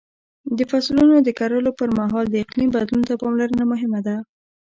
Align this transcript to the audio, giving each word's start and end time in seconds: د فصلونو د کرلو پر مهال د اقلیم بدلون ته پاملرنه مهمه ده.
د 0.57 0.59
فصلونو 0.71 1.15
د 1.21 1.29
کرلو 1.39 1.71
پر 1.79 1.89
مهال 1.99 2.25
د 2.29 2.35
اقلیم 2.43 2.69
بدلون 2.77 3.03
ته 3.09 3.13
پاملرنه 3.21 3.63
مهمه 3.71 3.99
ده. 4.07 4.15